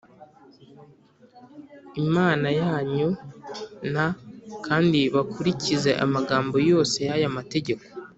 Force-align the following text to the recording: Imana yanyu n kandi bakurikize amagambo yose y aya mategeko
Imana 2.03 2.47
yanyu 2.61 3.07
n 3.93 3.95
kandi 4.65 4.99
bakurikize 5.15 5.91
amagambo 6.05 6.55
yose 6.69 6.97
y 7.09 7.11
aya 7.17 7.29
mategeko 7.37 7.85